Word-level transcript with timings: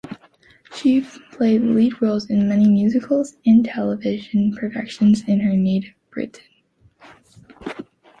She 0.73 0.99
played 1.31 1.61
lead 1.61 2.01
roles 2.01 2.27
in 2.27 2.49
many 2.49 2.67
musicals 2.67 3.37
and 3.45 3.63
television 3.63 4.51
production 4.51 5.13
in 5.27 5.41
her 5.41 5.55
native 5.55 5.93
Britain. 6.09 6.43